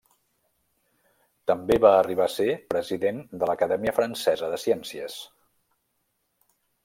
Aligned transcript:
També 1.51 1.75
va 1.83 1.91
arribar 1.97 2.25
a 2.29 2.33
ser 2.35 2.47
president 2.73 3.21
de 3.43 3.51
l'Acadèmia 3.51 3.95
Francesa 3.99 4.51
de 4.55 4.61
Ciències. 4.65 5.19